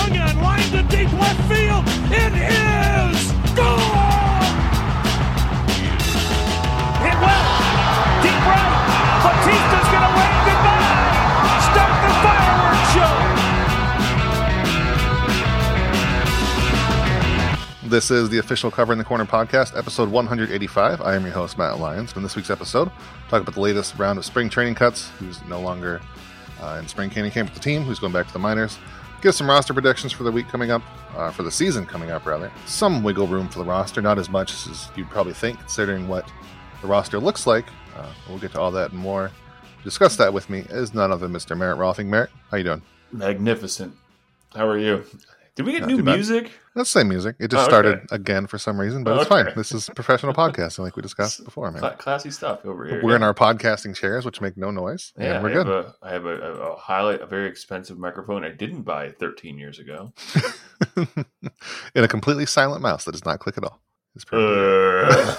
[0.00, 1.84] swung on, line to deep left field.
[2.12, 4.54] It is gone.
[7.04, 7.44] Hit well,
[8.22, 8.72] deep right.
[9.24, 11.60] Batista's gonna wave goodbye.
[11.68, 13.14] Start the fireworks show.
[17.88, 21.00] This is the official Covering the Corner podcast, episode 185.
[21.02, 22.14] I am your host, Matt Lyons.
[22.16, 22.90] In this week's episode,
[23.28, 26.00] talk about the latest round of spring training cuts, who's no longer
[26.62, 28.78] uh, in spring training camp with the team, who's going back to the minors,
[29.20, 30.82] give some roster predictions for the week coming up,
[31.16, 32.50] uh, for the season coming up, rather.
[32.66, 36.30] Some wiggle room for the roster, not as much as you'd probably think, considering what
[36.80, 37.66] the roster looks like.
[37.96, 39.30] Uh, we'll get to all that and more.
[39.84, 41.56] Discuss that with me is none other than Mr.
[41.56, 42.08] Merritt Rothing.
[42.08, 42.82] Merritt, how you doing?
[43.12, 43.94] Magnificent.
[44.54, 45.04] How are you?
[45.56, 46.14] Did we get Not new bad.
[46.14, 46.52] music?
[46.74, 47.36] That's the same music.
[47.38, 47.70] It just Oh, okay.
[47.70, 49.44] started again for some reason, but it's Okay.
[49.44, 49.52] fine.
[49.56, 51.82] This is professional podcasting, like we discussed before, man.
[51.98, 53.00] Classy stuff over here.
[53.02, 53.16] We're yeah.
[53.16, 55.66] in our podcasting chairs, which make no noise, Yeah, and we're I good.
[55.66, 59.10] Have a, I have a, a, a highlight, a very expensive microphone I didn't buy
[59.10, 60.12] 13 years ago.
[61.94, 63.80] in a completely silent mouse that does not click at all.
[64.14, 65.38] It's perfect.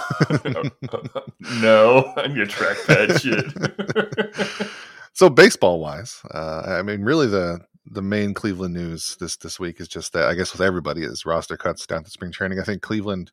[0.93, 1.19] Uh,
[1.61, 4.67] no, I'm your trackpad shit.
[5.13, 9.79] so baseball wise, uh, I mean, really the the main Cleveland news this this week
[9.79, 12.59] is just that I guess with everybody is roster cuts down to spring training.
[12.59, 13.31] I think Cleveland,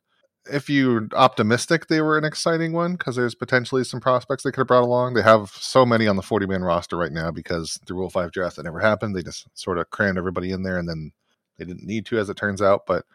[0.51, 4.61] if you're optimistic, they were an exciting one because there's potentially some prospects they could
[4.61, 5.13] have brought along.
[5.13, 8.31] They have so many on the 40 man roster right now because the Rule Five
[8.31, 9.15] draft that never happened.
[9.15, 11.11] They just sort of crammed everybody in there, and then
[11.57, 12.85] they didn't need to, as it turns out.
[12.87, 13.05] But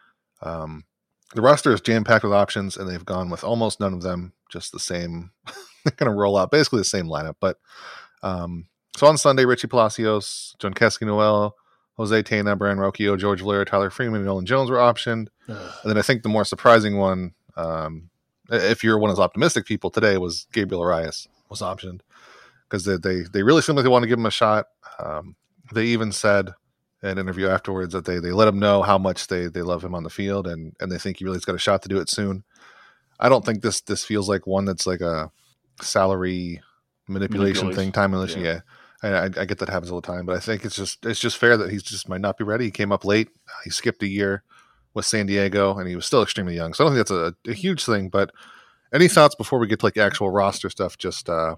[0.41, 0.85] um,
[1.33, 4.33] the roster is jam packed with options, and they've gone with almost none of them
[4.49, 5.31] just the same.
[5.83, 7.57] they're going to roll out basically the same lineup, but.
[8.23, 11.55] Um, so on Sunday, Richie Palacios, Jhonkensy Noel,
[11.97, 15.27] Jose Tena, Brayan Rocchio, George Valera, Tyler Freeman, and Nolan Jones were optioned.
[15.47, 18.09] And then I think the more surprising one, um,
[18.49, 22.01] if you're one of those optimistic people today, was Gabriel Arias was optioned
[22.69, 24.65] because they, they they really seem like they want to give him a shot.
[24.99, 25.35] Um,
[25.73, 26.49] they even said
[27.01, 29.83] in an interview afterwards that they they let him know how much they they love
[29.83, 31.97] him on the field and and they think he really's got a shot to do
[31.97, 32.43] it soon.
[33.19, 35.31] I don't think this this feels like one that's like a
[35.81, 36.61] salary
[37.07, 37.73] manipulation Manipulation.
[37.73, 37.91] thing.
[37.91, 38.43] Time unless Yeah.
[38.43, 38.59] yeah.
[39.05, 41.19] I, I, I get that happens all the time, but I think it's just it's
[41.19, 42.65] just fair that he's just might not be ready.
[42.65, 43.29] He came up late.
[43.63, 44.43] He skipped a year
[44.93, 46.73] with San Diego, and he was still extremely young.
[46.73, 48.09] So I don't think that's a, a huge thing.
[48.09, 48.31] But
[48.93, 51.55] any thoughts before we get to like actual roster stuff, just uh,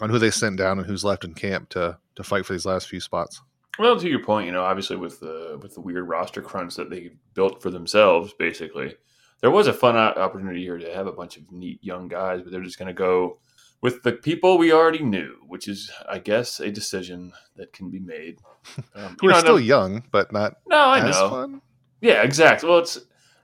[0.00, 2.66] on who they sent down and who's left in camp to to fight for these
[2.66, 3.40] last few spots?
[3.78, 6.90] Well, to your point, you know, obviously with the with the weird roster crunch that
[6.90, 8.94] they built for themselves, basically,
[9.40, 12.52] there was a fun opportunity here to have a bunch of neat young guys, but
[12.52, 13.38] they're just going to go
[13.84, 18.00] with the people we already knew, which is, I guess, a decision that can be
[18.00, 18.38] made.
[18.96, 21.28] Um, Who are know, still young, but not no, I know.
[21.28, 21.60] fun.
[22.00, 22.66] Yeah, exactly.
[22.66, 22.94] Well, it's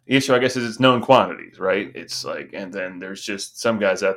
[0.07, 0.35] the issue.
[0.35, 1.93] I guess is it's known quantities, right?
[1.95, 4.17] It's like, and then there's just some guys that.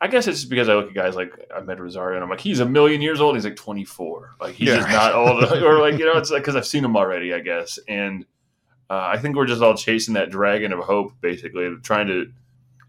[0.00, 2.40] I guess it's just because I look at guys like Amed Rosario and I'm like,
[2.40, 3.34] he's a million years old.
[3.34, 4.36] He's like 24.
[4.40, 6.82] Like he's Yeah, just not old, or like you know, it's like because I've seen
[6.84, 7.78] him already, I guess.
[7.88, 8.24] And
[8.88, 12.32] uh, I think we're just all chasing that dragon of hope, basically, trying to.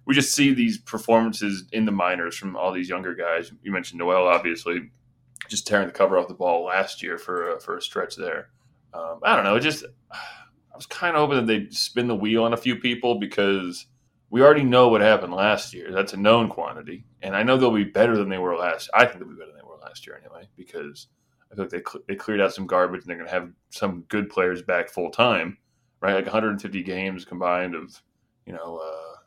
[0.10, 3.52] We just see these performances in the minors from all these younger guys.
[3.62, 4.90] You mentioned Noel, obviously,
[5.50, 8.50] just tearing the cover off the ball last year for a, for a stretch there.
[8.92, 9.60] Um, I don't know.
[9.60, 13.20] Just I was kind of hoping that they'd spin the wheel on a few people
[13.20, 13.86] because
[14.32, 15.92] we already know what happened last year.
[15.92, 18.90] That's a known quantity, and I know they'll be better than they were last.
[18.96, 21.06] I think they'll be better than they were last year anyway because
[21.52, 23.52] I feel like they cl- they cleared out some garbage and they're going to have
[23.70, 25.60] some good players back full time,
[26.02, 26.16] right?
[26.16, 28.02] Like 150 games combined of
[28.48, 29.19] you know uh,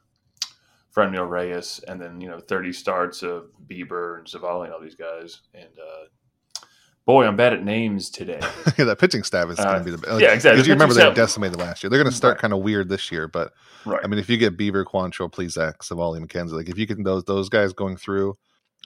[0.95, 4.95] Franmil Reyes, and then you know 30 starts of Bieber and Civale and all these
[4.95, 5.41] guys.
[5.55, 6.65] And uh,
[7.07, 8.41] boy, I'm bad at names today.
[8.79, 10.57] yeah, that pitching staff is Uh, going to be the like, yeah, exactly.
[10.59, 11.91] Because you remember they decimated last year.
[11.91, 12.41] They're going to start Right.
[12.43, 13.53] kind of weird this year, but
[13.87, 14.01] right.
[14.05, 17.25] I mean, if you get Bieber, Quantrill, Plesac, Civale, McKenzie, like if you can those
[17.25, 18.35] those guys going through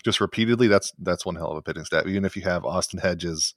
[0.05, 2.07] just repeatedly, that's that's one hell of a pitching staff.
[2.07, 3.55] Even if you have Austin Hedges,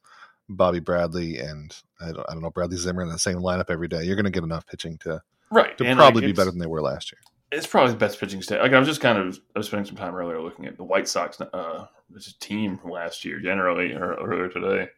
[0.50, 3.88] Bobby Bradley, and I don't, I don't know Bradley Zimmer in the same lineup every
[3.88, 5.22] day, you're going to get enough pitching to
[5.52, 5.78] right.
[5.78, 7.20] to And, probably like, be better than they were last year.
[7.52, 8.62] It's probably the best pitching staff.
[8.62, 10.84] Like I was just kind of I was spending some time earlier looking at the
[10.84, 14.90] White Sox uh this team from last year generally or earlier today.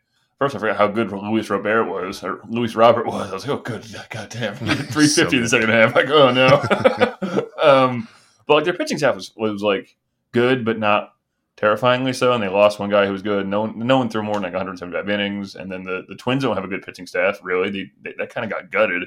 [0.41, 3.29] First, I forgot how good Luis Robert was, or Luis Robert was.
[3.29, 4.55] I was like, oh, good, goddamn,
[4.87, 5.96] three So in the second half.
[5.96, 7.47] Like, oh no.
[7.61, 8.08] um,
[8.47, 9.96] but like their pitching staff was, was like
[10.31, 11.14] good, but not
[11.58, 12.34] terrifyingly so.
[12.34, 13.47] And they lost one guy who was good.
[13.47, 15.53] No one, no one threw more than like 175 innings.
[15.53, 17.40] And then the, the Twins don't have a good pitching staff.
[17.43, 19.03] Really, they, they that kind of got gutted.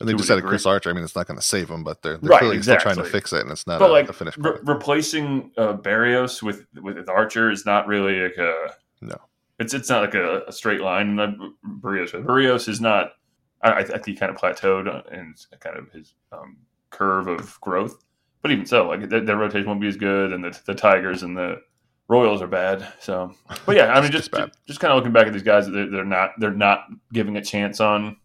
[0.00, 0.42] And they just had a.
[0.42, 0.90] Chris Archer.
[0.90, 2.96] I mean, it's not going to save them, but they're, they're Right, clearly still trying
[2.96, 6.42] to fix it, and it's not but a, like a finished re- replacing uh, Berrios
[6.42, 9.16] with with Archer is not really like a No.
[9.58, 11.18] It's it's not like a, a straight line.
[11.18, 13.12] And Berrios Berrios is not.
[13.62, 16.56] I, I think he kind of plateaued in kind of his um,
[16.90, 18.04] curve of growth.
[18.42, 21.22] But even so, like their, their rotation won't be as good, and the, the Tigers
[21.22, 21.62] and the
[22.08, 22.86] Royals are bad.
[23.00, 25.66] So, but yeah, I mean, Just just just, kind of looking back at these guys,
[25.70, 28.18] they're, they're not they're not giving a chance on.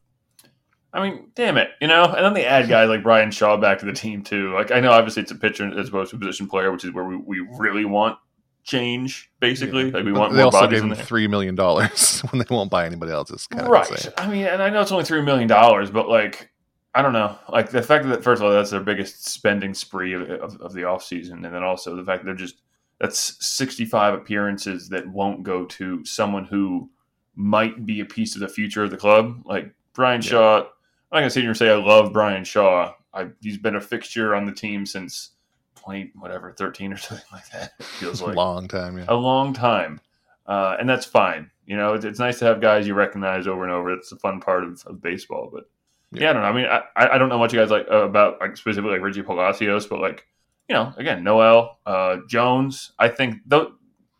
[0.94, 2.06] I mean, damn it, you know.
[2.06, 4.54] And then they add guys like Bryan Shaw back to the team too.
[4.54, 6.92] Like I know, obviously, it's a pitcher as opposed to a position player, which is
[6.94, 8.18] where we, we really want
[8.64, 9.32] change.
[9.40, 9.94] Basically, Yeah.
[9.94, 12.72] like we But want they more also gave him three million dollars when they won't
[12.72, 13.48] buy anybody else's.
[13.48, 14.08] Kind of right.
[14.18, 16.50] I mean, and I know it's only three million dollars, but like,
[16.96, 17.38] I don't know.
[17.50, 20.74] Like the fact that first of all, that's their biggest spending spree of, of, of
[20.74, 21.46] the offseason.
[21.46, 22.62] and then also the fact that they're just
[23.00, 26.90] that's sixty five appearances that won't go to someone who
[27.36, 29.42] might be a piece of the future of the club.
[29.46, 30.30] Like Bryan Yeah.
[30.30, 30.64] Shaw,
[31.12, 32.94] I'm not gonna sit here and say I love Bryan Shaw.
[33.14, 35.32] I, he's been a fixture on the team since
[35.76, 37.74] twenty whatever thirteen or something like that.
[37.80, 38.98] It feels like a Long time.
[38.98, 39.06] Yeah.
[39.08, 40.00] a long time,
[40.46, 41.50] uh, and that's fine.
[41.66, 43.92] You know, it's, it's nice to have guys you recognize over and over.
[43.94, 45.50] It's a fun part of, of baseball.
[45.54, 45.70] But
[46.12, 46.22] yeah.
[46.22, 46.30] Yeah.
[46.30, 46.48] I don't know.
[46.48, 49.02] I mean, I, I don't know much you guys like uh, about like specifically like
[49.02, 50.26] Richie Palacios, but like
[50.68, 52.92] you know, again, Noel uh, Jones.
[53.00, 53.74] I think though.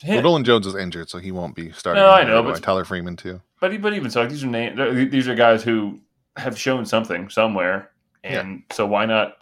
[0.08, 2.02] Well, Nolan Jones is injured, so he won't be starting.
[2.02, 3.42] No, I know, but- Tyler Freeman too.
[3.60, 6.00] but but even so, like these are name, these are guys who
[6.38, 7.92] have shown something somewhere,
[8.24, 9.38] and so why not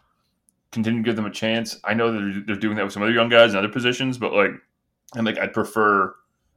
[0.71, 1.79] continue to give them a chance?
[1.83, 4.17] I know that they're, they're doing that with some other young guys in other positions,
[4.17, 4.51] but like,
[5.15, 6.13] and like I'd prefer,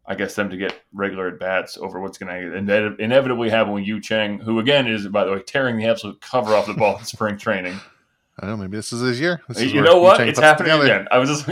[0.06, 3.72] I guess, them to get regular at bats over what's going to ine- inevitably happen
[3.72, 6.74] with Yu Chang, who again is by the way tearing the absolute cover off the
[6.74, 7.78] ball in spring training.
[8.42, 8.62] I don't know.
[8.62, 9.42] Maybe this is his year.
[9.48, 10.18] This you know what?
[10.26, 10.84] It's happening together.
[10.84, 11.08] again.
[11.10, 11.46] I was just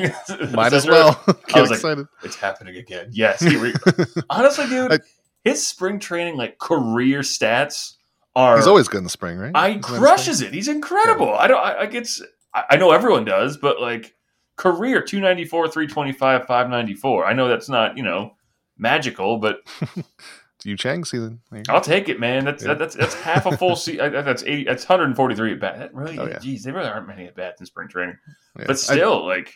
[0.55, 1.23] Might as well
[1.55, 2.07] I was like, excited.
[2.23, 3.09] It's happening again.
[3.13, 3.75] Yes, we
[4.31, 4.93] honestly, dude.
[4.95, 4.99] I-
[5.45, 7.97] his spring training like career stats
[8.37, 9.53] are He's always good in the spring, right?
[9.55, 10.01] I Isn't that his thing?
[10.01, 10.53] crushes it.
[10.55, 11.35] He's incredible.
[11.35, 11.59] I don't.
[11.65, 12.23] I, I gets.
[12.55, 14.15] I, I know everyone does, but like
[14.57, 17.27] career two ninety four, three twenty five, five ninety four.
[17.27, 18.33] I know that's not you know
[18.77, 19.59] magical, but
[20.65, 21.41] Yu Chang season.
[21.69, 22.45] I'll take it, man.
[22.45, 22.75] That's Yeah.
[22.75, 24.13] that's that's half a full season.
[24.13, 24.65] That's eighty.
[24.65, 25.79] That's one hundred forty three at bat.
[25.79, 26.39] That really, Oh, yeah.
[26.39, 28.17] geez, there really aren't many at bats in spring training.
[28.59, 28.65] Yeah.
[28.67, 29.53] But I- still, like,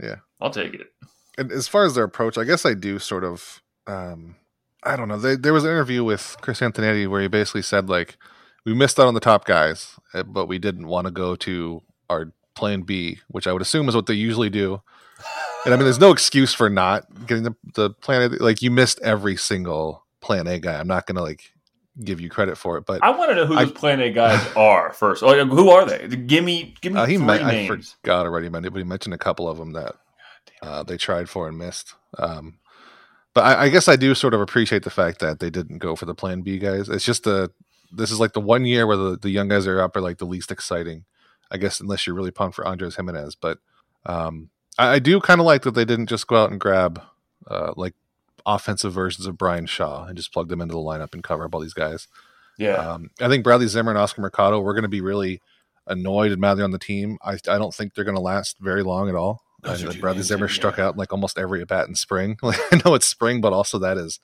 [0.00, 0.16] Yeah.
[0.40, 0.86] I'll take it.
[1.36, 3.62] and as far as their approach, I guess I do sort of.
[3.88, 4.36] Um,
[4.84, 5.18] I don't know.
[5.18, 8.16] They, there was an interview with Chris Antonetti where he basically said like,
[8.64, 11.82] we missed out on the top guys, uh, but we didn't want to go to
[12.10, 14.82] our plan B, which I would assume is what they usually do.
[15.64, 18.32] And I mean, there's no excuse for not getting the, the plan.
[18.34, 20.78] A- Like you missed every single plan A guy.
[20.78, 21.52] I'm not gonna like
[22.04, 24.10] give you credit for it, but I want to know who I- those Plan A
[24.10, 25.22] guys are first.
[25.22, 26.06] Like, who are they?
[26.08, 27.96] Give me, give me uh, he three meant, I names.
[28.02, 29.96] forgot already, but he mentioned a couple of them that
[30.62, 31.94] uh, they tried for and missed.
[32.16, 32.58] Um,
[33.34, 35.96] but I, I guess I do sort of appreciate the fact that they didn't go
[35.96, 36.88] for the Plan B guys.
[36.88, 37.50] It's just the
[37.92, 40.18] this is like the one year where the, the young guys are up are like
[40.18, 41.04] the least exciting,
[41.50, 43.34] I guess, unless you're really pumped for Andrés Giménez.
[43.40, 43.58] But
[44.06, 47.02] um, I, I do kind of like that they didn't just go out and grab
[47.46, 47.94] uh, like
[48.46, 51.54] offensive versions of Bryan Shaw and just plug them into the lineup and cover up
[51.54, 52.08] all these guys.
[52.58, 55.40] Yeah, Um, I think Bradley Zimmer and Oscar Mercado we're going to be really
[55.86, 57.18] annoyed and mad they're on the team.
[57.22, 59.42] I, I don't think they're going to last very long at all.
[59.62, 60.54] Those two Bradley Zimmer yeah.
[60.54, 62.38] struck out like almost every at bat in spring.
[62.42, 64.20] Like, I know it's spring, but also that is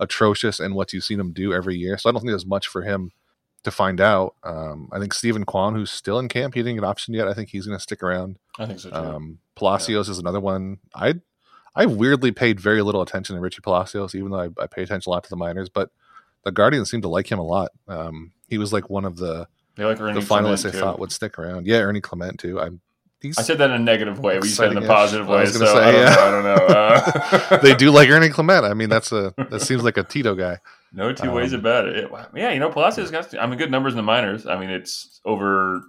[0.00, 1.98] atrocious and what you've seen him do every year.
[1.98, 3.12] So I don't think there's much for him
[3.64, 4.34] to find out.
[4.44, 7.28] Um, I think Steven Kwan, who's still in camp, he didn't get optioned yet.
[7.28, 8.38] I think he's going to stick around.
[8.58, 8.96] I think so too.
[8.96, 10.78] Um, Palacios is another one.
[10.94, 11.14] I
[11.74, 15.10] I weirdly paid very little attention to Richie Palacios, even though I, I pay attention
[15.10, 15.68] a lot to the minors.
[15.68, 15.90] But
[16.44, 17.70] the Guardians seem to like him a lot.
[17.86, 19.46] Um, he was like one of the
[19.76, 21.66] they like Ernie the finalists I thought would stick around.
[21.66, 22.60] Yeah, Ernie Clement too.
[22.60, 22.80] I'm.
[23.20, 24.38] He's, I said that in a negative way.
[24.38, 25.40] We said in a positive I way.
[25.42, 26.14] was So say, I don't yeah.
[26.14, 26.22] know.
[26.22, 26.54] I don't know.
[27.56, 28.64] Uh, they do like Ernie Clement.
[28.64, 30.58] I mean, that's a that seems like a Tito guy.
[30.92, 31.96] no two ways Um, about it.
[31.96, 33.36] It- Yeah, you know, Palacios got.
[33.38, 34.46] I mean, good numbers in the minors.
[34.46, 35.82] I mean, it's over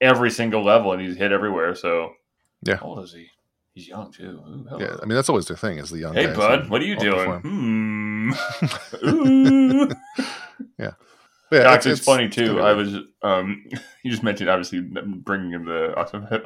[0.00, 1.74] every single level, and he's hit everywhere.
[1.74, 2.12] So,
[2.62, 2.76] Yeah.
[2.76, 3.28] How old is he?
[3.72, 4.40] He's young too.
[4.46, 4.66] Ooh.
[4.78, 6.14] Yeah, I mean that's always their thing is the young.
[6.14, 7.40] Hey, guys bud, what are you doing?
[7.40, 8.32] Hmm.
[9.04, 9.90] Ooh.
[11.52, 12.60] Yeah, Actually, it's, funny it's gonna too.
[12.60, 13.64] I was um,
[14.02, 15.92] you just mentioned obviously bringing in the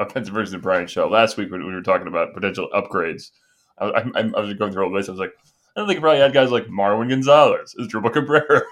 [0.00, 3.30] offensive version of Bryan Shaw last week when we were talking about potential upgrades.
[3.78, 5.08] I, I, I was going through all this.
[5.08, 5.32] I was like,
[5.76, 8.62] I don't think probably had guys like Marwin Gonzalez, Drupal Cabrera,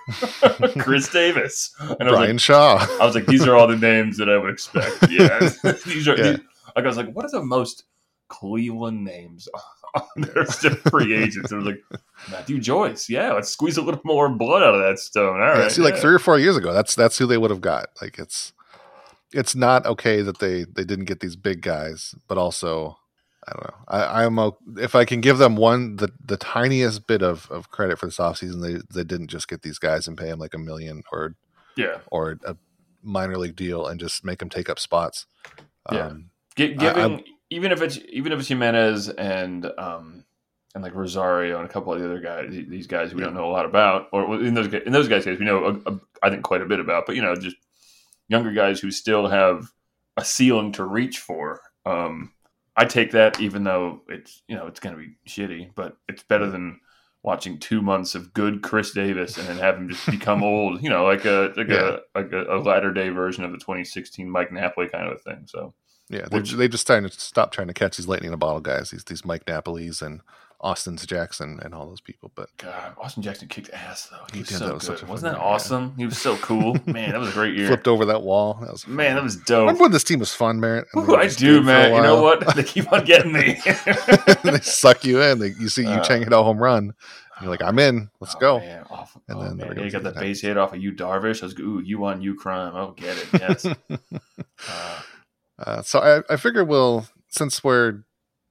[0.83, 2.87] Chris Davis, and I was Bryan like, Shaw.
[3.01, 5.09] I was like, these are all the names that I would expect.
[5.09, 5.51] Yeah,
[5.87, 6.17] these are.
[6.17, 6.33] Yeah.
[6.33, 6.41] These,
[6.75, 7.85] like I was like, what are the most
[8.29, 9.49] Cleveland names
[9.95, 11.53] on their free agents?
[11.53, 11.83] I was like,
[12.31, 13.09] Matthew Joyce.
[13.09, 15.35] Yeah, let's squeeze a little more blood out of that stone.
[15.41, 15.59] All right.
[15.59, 17.89] Yeah, see, like three or four years ago, that's that's who they would have got.
[18.01, 18.53] Like it's
[19.33, 22.99] it's not okay that they they didn't get these big guys, but also
[23.49, 23.77] I don't know.
[23.89, 27.71] I, I'm o- if I can give them one the the tiniest bit of, of
[27.71, 30.55] credit for this offseason, they they didn't just get these guys and pay them like
[30.55, 31.37] a million or
[31.77, 31.99] Yeah.
[32.11, 32.57] or a
[33.05, 35.27] minor league deal and just make them take up spots.
[35.93, 36.07] Yeah.
[36.09, 37.25] Um, Gi- I- giving
[37.57, 40.25] even if it's even if it's Giménez and um
[40.75, 43.49] and like Rosario and a couple of the other guys, these guys we don't know
[43.49, 46.29] a lot about, or in those in those guys' case we know a, a, I
[46.31, 47.57] think quite a bit about, but you know just
[48.29, 49.71] younger guys who still have
[50.17, 51.61] a ceiling to reach for.
[51.87, 52.33] Um,
[52.77, 56.23] I take that even though it's you know it's going to be shitty, but it's
[56.23, 56.81] better than
[57.23, 60.83] watching two months of good Chris Davis and then have him just become old.
[60.83, 61.97] You know, like a like Yeah.
[62.15, 65.19] a like a, a latter day version of the 2016 Mike Napoli kind of a
[65.19, 65.45] thing.
[65.47, 65.73] So
[66.09, 68.61] Yeah, they they just trying to stop trying to catch these lightning in a bottle
[68.61, 68.91] guys.
[68.91, 70.21] These these Mike Napoli's and
[70.61, 72.31] Austin's Jackson and all those people.
[72.35, 74.17] But God, Austin Jackson kicked ass though.
[74.33, 75.09] He, He was did, so that was good.
[75.09, 75.55] Wasn't that fun year, yeah.
[75.55, 75.95] awesome?
[75.99, 76.77] He was so cool.
[76.87, 77.67] Man, that was a great year.
[77.67, 78.55] flipped over that wall.
[78.63, 79.61] That was Man, that was dope.
[79.67, 80.87] Remember when this team was fun, Merritt?
[80.97, 81.95] Ooh, I do, man.
[81.95, 82.45] You know what?
[82.57, 83.61] They keep on getting me.
[84.45, 85.41] they suck you in.
[85.41, 86.95] They, you see you Uh, Chang hit a home run.
[87.43, 88.09] You're like, I'm in.
[88.21, 88.59] Let's Oh, go.
[88.61, 88.87] Man,
[89.29, 89.69] And oh, then man.
[89.69, 91.43] the Yeah, you got the base hit off of you, Darvish.
[91.43, 92.75] I was ooh, you on you crime.
[92.75, 93.29] Oh, get it.
[93.35, 93.67] Yes.
[93.67, 95.03] uh,
[95.59, 98.05] Uh, so I, I figure we'll since we're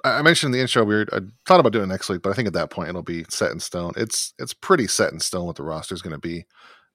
[0.03, 2.29] I mentioned in the intro we were I thought about doing it next week, but
[2.29, 3.93] I think at that point it'll be set in stone.
[3.95, 6.45] It's it's pretty set in stone what the roster is going to be.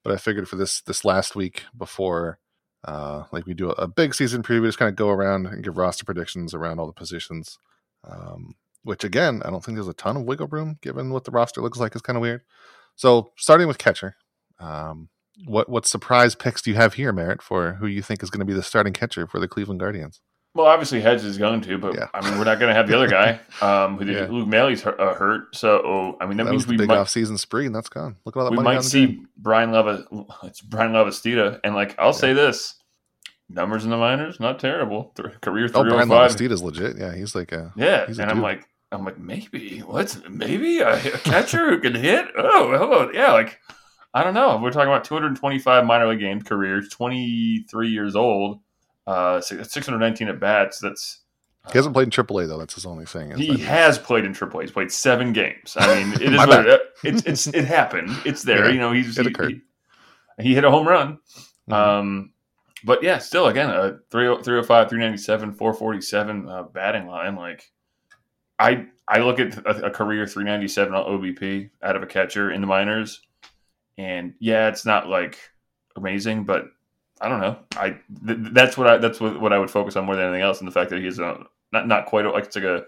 [0.03, 2.39] But I figured for this this last week before
[2.83, 5.63] uh like we do a, a big season preview, just kind of go around and
[5.63, 7.57] give roster predictions around all the positions.
[8.03, 11.31] Um, which again, I don't think there's a ton of wiggle room given what the
[11.31, 12.41] roster looks like is kind of weird.
[12.95, 14.15] So starting with catcher,
[14.59, 15.09] um,
[15.45, 18.39] what what surprise picks do you have here, Merritt, for who you think is going
[18.39, 20.21] to be the starting catcher for the Cleveland Guardians?
[20.53, 22.07] well, obviously Hedges is going to, but Yeah.
[22.13, 23.39] I mean, we're not going to have the other guy.
[23.61, 24.27] Um, who Yeah.
[24.29, 25.55] Luke Maile's hurt, uh, hurt.
[25.55, 28.17] So I mean, that, That, means we big might off-season spree, and that's gone.
[28.25, 29.19] Look at all that we money might down the drain.
[29.21, 30.05] see Bryan Lava.
[30.43, 32.75] It's Bryan Lavastida, and like I'll say this:
[33.49, 35.13] numbers in the minors not terrible.
[35.15, 36.41] Th- career Oh, three Brian hundred five.
[36.51, 36.97] Is legit.
[36.97, 41.17] Yeah, he's like a Yeah, and I'm like, I'm like, maybe what's maybe a, a
[41.19, 42.25] catcher who can hit?
[42.37, 43.57] Oh, hello, yeah, like
[44.13, 44.59] I don't know.
[44.61, 48.59] We're talking about 225 minor league game career, 23 years old,
[49.07, 50.79] uh, 619 at bats.
[50.79, 51.21] That's
[51.71, 52.57] he hasn't played in AAA though.
[52.57, 53.37] That's his only thing.
[53.37, 54.61] he has played in AAA.
[54.61, 55.77] He's played seven games.
[55.79, 58.09] I mean, it is what it, it's it's it happened.
[58.25, 58.65] It's there.
[58.65, 59.61] Yeah, you know, he's it he, occurred.
[60.37, 61.19] He, he hit a home run.
[61.69, 61.73] Mhm.
[61.73, 62.33] Um,
[62.83, 67.35] but yeah, still again a 30 305, 397, 447 uh, batting line.
[67.35, 67.71] Like
[68.57, 72.61] I I look at a, a career 397 on OBP out of a catcher in
[72.61, 73.21] the minors,
[73.97, 75.37] and yeah, it's not like
[75.95, 76.65] amazing, but
[77.19, 77.57] I don't know.
[77.75, 80.41] I th- that's what I that's what, what I would focus on more than anything
[80.41, 81.37] else, and the fact that he's a,
[81.71, 82.83] not not quite like it's like a,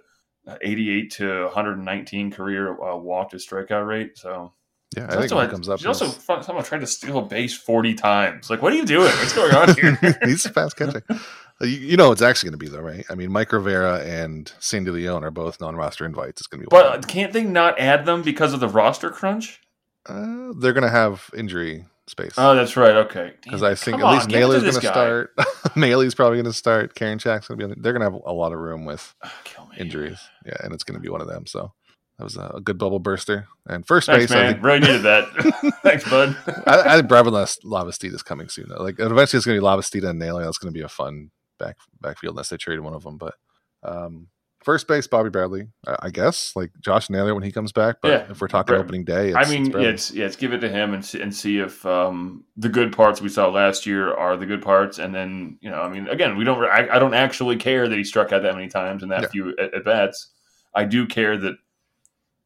[0.48, 4.18] a 88 to 119 career uh, walk to strikeout rate.
[4.18, 4.54] So
[4.96, 7.22] yeah, I He's think when comes up, he's also fun, someone tried to steal a
[7.24, 8.50] base 40 times.
[8.50, 9.08] Like, what are you doing?
[9.08, 9.98] What's going on here?
[10.24, 11.04] he's a fast catcher.
[11.10, 11.18] Uh,
[11.62, 13.06] You, you know, it's actually going to be though, right?
[13.10, 16.42] I mean, Mike Rivera and Sandy León are both non-roster invites.
[16.42, 17.02] It's going to be, wild.
[17.02, 19.62] but can't they not add them because of the roster crunch?
[20.06, 22.96] Uh, they're going to have injury space Oh, that's right.
[22.96, 23.32] Okay.
[23.44, 24.92] because I think come at least on, give it Naylor's this to guy.
[24.92, 25.32] start.
[25.76, 26.96] Maile's probably going to start.
[26.96, 27.74] Karinchak's going to be.
[27.74, 29.14] On, they're going to have a lot of room with
[29.46, 29.78] kill me.
[29.78, 30.20] injuries.
[30.46, 31.46] Yeah, and it's going to be one of them.
[31.46, 31.72] So
[32.18, 33.48] that was a, good bubble burster.
[33.66, 34.54] And first Thanks, base, I man.
[34.54, 35.74] think Really needed that.
[35.84, 36.36] Thanks, bud.
[36.68, 37.32] I, I think Brevin
[37.64, 38.68] Lavastida is coming soon.
[38.70, 38.84] Though.
[38.84, 40.44] Like eventually, it's going to be Lavastida and Naylor.
[40.44, 43.18] That's going to be a fun back backfield unless they trade one of them.
[43.18, 43.36] But
[43.82, 44.28] um,
[44.64, 46.54] first base, Bobby Bradley, I, guess.
[46.56, 47.98] Like Josh Naylor when he comes back.
[48.02, 50.26] But Yeah, if we're talking Brad- opening day, it's, I mean, it's yeah, it's, yeah,
[50.26, 53.30] it's give it to him and see, and see if um, the good parts we
[53.30, 54.98] saw last year are the good parts.
[55.00, 57.98] And then, you know, I mean, again, we don't, I, I don't actually care that
[57.98, 59.28] he struck out that many times and that Yeah.
[59.30, 60.30] few at, at bats.
[60.74, 61.56] I do care that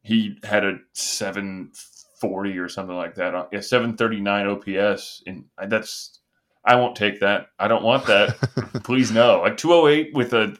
[0.02, 3.48] he had a 740 or something like that.
[3.52, 5.22] Yeah, 739 OPS.
[5.26, 6.20] And that's,
[6.64, 7.46] I won't take that.
[7.58, 8.36] I don't want that.
[8.84, 9.40] Please no.
[9.40, 10.56] Like 208 with a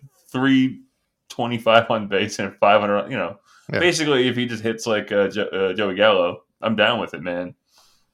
[1.38, 3.38] 325 on base and 500, you know,
[3.72, 3.78] Yeah.
[3.78, 7.22] basically if he just hits like uh, jo- uh, Joey Gallo, I'm down with it,
[7.22, 7.54] man.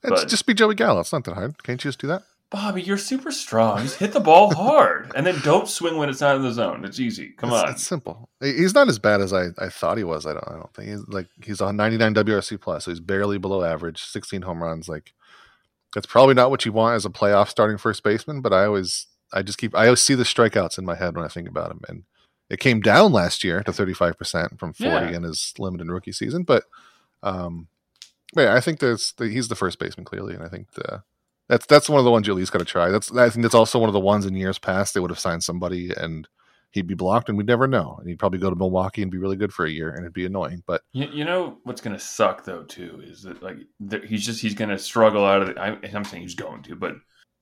[0.02, 1.00] it's but- just be Joey Gallo.
[1.00, 1.62] It's not that hard.
[1.62, 2.22] Can't you just do that?
[2.50, 3.82] Bobby, you're super strong.
[3.82, 6.84] Just hit the ball hard and then don't swing when it's not in the zone.
[6.84, 7.30] It's easy.
[7.36, 7.68] Come it's, on.
[7.70, 8.28] it's simple.
[8.40, 10.24] He's not as bad as I, I thought he was.
[10.26, 13.38] I don't I don't think he's like he's on 99 WRC plus, so he's barely
[13.38, 14.04] below average.
[14.04, 14.88] 16 home runs.
[14.88, 15.14] Like
[15.94, 18.40] that's probably not what you want as a playoff starting first baseman.
[18.40, 21.24] But I always I just keep I always see the strikeouts in my head when
[21.24, 22.04] I think about him, and
[22.50, 25.10] it came down last year to 35 percent from 40 Yeah.
[25.10, 26.42] in his limited rookie season.
[26.42, 26.64] But
[27.22, 27.68] um,
[28.34, 31.02] but yeah, I think there's he's the first baseman clearly, and I think the.
[31.46, 32.88] That's that's one of the ones you at least got to try.
[32.90, 35.18] That's I think that's also one of the ones in years past they would have
[35.18, 36.26] signed somebody and
[36.70, 37.96] he'd be blocked and we'd never know.
[38.00, 40.14] And he'd probably go to Milwaukee and be really good for a year and it'd
[40.14, 40.62] be annoying.
[40.66, 44.24] But You, you know what's going to suck though too is that like that he's
[44.24, 45.48] just he's going to struggle out of.
[45.48, 46.94] The, I, I'm saying he's going to, but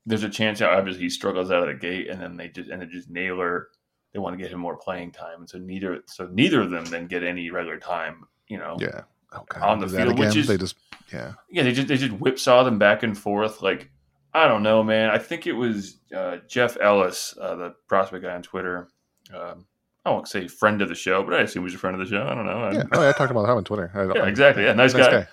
[0.04, 2.70] there's a chance that obviously he struggles out of the gate, and then they just
[2.70, 3.68] and they just Naylor.
[4.12, 6.84] They want to get him more playing time, and so neither so neither of them
[6.86, 8.24] then get any regular time.
[8.48, 9.02] You know, yeah.
[9.34, 10.76] Oh, God, On the field, which is- they just
[11.12, 11.32] yeah.
[11.50, 13.62] yeah, they just they just whipsaw them back and forth.
[13.62, 13.90] Like
[14.34, 15.10] I don't know, man.
[15.10, 18.88] I think it was uh, Jeff Ellis, uh, the prospect guy on Twitter.
[19.34, 19.66] Um,
[20.04, 22.10] I won't say friend of the show, but I assume he's a friend of the
[22.14, 22.22] show.
[22.26, 22.52] I don't know.
[22.64, 22.82] I- Yeah.
[22.92, 23.90] Oh, yeah, I talked about him on Twitter.
[24.14, 24.64] Yeah, exactly.
[24.64, 25.26] Yeah, nice guy.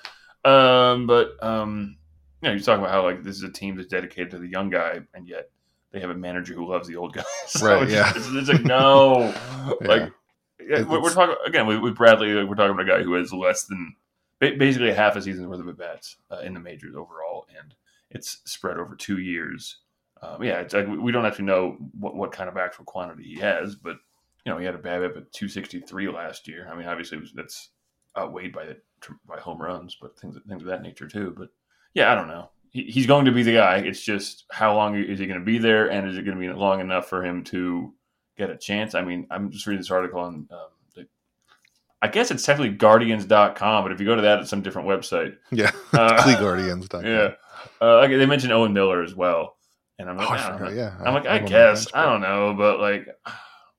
[0.46, 1.98] Um, but um,
[2.42, 4.48] you know, you're talking about how like this is a team that's dedicated to the
[4.48, 5.50] young guy, and yet
[5.92, 7.26] they have a manager who loves the old guys.
[7.48, 8.12] So Right, it's, yeah.
[8.16, 9.34] It's, it's like no,
[9.82, 10.12] like
[10.60, 12.34] yeah, we're, we're talking again with, with Bradley.
[12.34, 13.96] Like, we're talking about a guy who has less than
[14.40, 17.74] basically half a season's worth of at bats uh, in the majors overall, and
[18.12, 19.78] it's spread over two years.
[20.22, 23.40] Um, yeah, it's like we- don't actually know what, what kind of actual quantity he
[23.40, 23.98] has, but
[24.46, 26.70] you know he had a BABIP at 263 last year.
[26.72, 27.70] I mean, obviously it was, that's
[28.18, 28.78] outweighed by the
[29.28, 31.34] by home runs, but things things of that nature too.
[31.38, 31.50] But
[31.94, 32.50] yeah, I don't know.
[32.72, 33.78] He, he's going to be the guy.
[33.78, 36.42] It's just how long is he going to be there, and is it going to
[36.42, 37.94] be long enough for him to
[38.38, 38.96] get a chance?
[38.96, 40.48] I mean, I'm just reading this article on.
[40.52, 41.08] Um, the,
[42.02, 45.36] I guess it's technically Guardians.com, but if you go to that, it's some different website.
[45.52, 46.88] Yeah, Uh, Clee Guardians.
[46.94, 47.32] Yeah,
[47.82, 49.58] uh, like they mentioned Owen Miller as well,
[49.98, 50.78] and I'm Oh, like, I I forgot, know.
[50.78, 50.96] yeah.
[51.04, 51.88] I'm like, I remember guess.
[51.94, 53.08] I don't know, but like,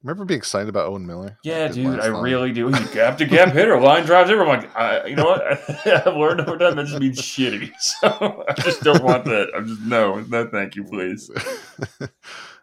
[0.02, 1.36] Remember being excited about Owen Miller?
[1.44, 2.22] yeah, His dude, I line.
[2.22, 2.68] really do.
[2.68, 4.30] He's gap to gap hitter, line drives.
[4.30, 5.42] I'm like, I, you know what?
[5.86, 7.70] I've learned over time that just means shitty.
[7.80, 9.48] So I just don't want that.
[9.54, 11.30] I'm just no, no, thank you, please.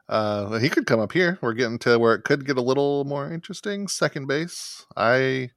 [0.09, 1.37] uh, he could come up here.
[1.41, 3.87] We're getting to where it could get a little more interesting.
[3.87, 4.85] Second base.
[4.95, 5.51] I,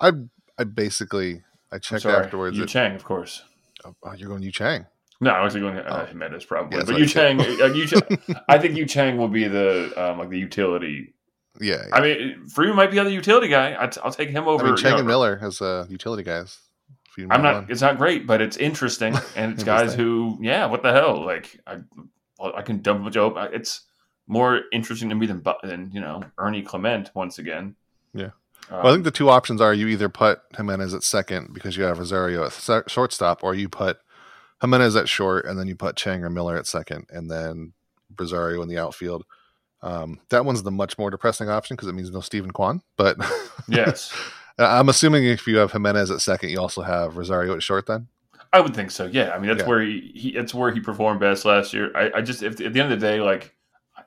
[0.00, 0.12] I,
[0.58, 2.56] I basically I checked afterwards.
[2.56, 3.42] Yu Chang, of course.
[3.84, 4.86] oh, you're going Yu Chang.
[5.20, 6.14] No, I was going uh, Oh.
[6.14, 8.02] Giménez probably, Yeah, but Yu Chang, uh, Yu Chang,
[8.48, 11.14] I think Yu Chang will be the um, like the utility.
[11.60, 13.72] Yeah, I mean, Freeman might be the utility guy.
[13.72, 14.64] I will take him over.
[14.64, 16.58] I mean, Chang know, and Miller as uh, utility guys.
[17.30, 17.70] I'm not.
[17.70, 20.92] It's not great, but it's interesting, and it's It is guys who, yeah, what the
[20.92, 21.24] hell?
[21.24, 21.78] Like, I,
[22.40, 23.36] I can dump a joke.
[23.52, 23.82] It's
[24.26, 27.76] more interesting to me than than you know Ernie Clement once again.
[28.12, 28.30] Yeah.
[28.70, 31.76] Um, Well, I think the two options are you either put Giménez at second because
[31.76, 33.98] you have Rosario at shortstop, or you put
[34.62, 37.72] Giménez at short and then you put Chang or Miller at second, and then
[38.18, 39.24] Rosario in the outfield.
[39.82, 42.82] Um, that one's the much more depressing option because it means no Steven Kwan.
[42.96, 43.16] But
[43.68, 44.12] yes,
[44.58, 47.86] I'm assuming if you have Giménez at second, you also have Rosario at short.
[47.86, 48.08] Then
[48.52, 49.06] I would think so.
[49.06, 49.68] Yeah, I mean that's Yeah.
[49.68, 51.90] where he, he that's where he performed best last year.
[51.94, 53.54] I, I just if, at the end of the day, like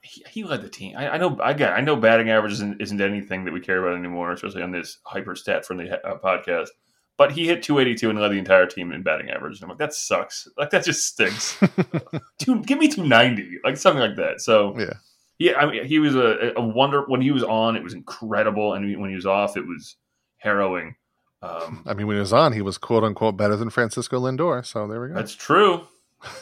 [0.02, 0.96] he, he led the team.
[0.98, 3.84] I, I know I got I know batting average isn't, isn't anything that we care
[3.86, 6.70] about anymore, especially on this hyper stat friendly uh, podcast.
[7.18, 9.58] But he hit 282 and led the entire team in batting average.
[9.58, 10.48] And I'm like, that sucks.
[10.58, 11.58] Like that just stinks.
[12.40, 14.40] Two, give me 290, like something like that.
[14.40, 14.94] So yeah,
[15.40, 17.76] yeah, I mean, he was a, a wonder when he was on.
[17.76, 19.96] It was incredible, and when he was off, it was
[20.38, 20.96] harrowing.
[21.42, 24.66] Um, I mean when he was on, he was quote unquote better than Francisco Lindor.
[24.66, 25.14] So there we go.
[25.14, 25.88] That's true.